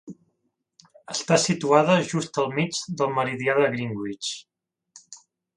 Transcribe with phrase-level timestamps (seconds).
[1.15, 4.35] Està situada just al mig del meridià de Greenwich.